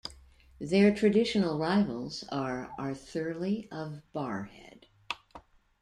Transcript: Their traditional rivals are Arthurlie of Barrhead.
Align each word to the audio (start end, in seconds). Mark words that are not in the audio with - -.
Their 0.59 0.95
traditional 0.95 1.59
rivals 1.59 2.23
are 2.31 2.73
Arthurlie 2.79 3.67
of 3.71 4.01
Barrhead. 4.15 4.85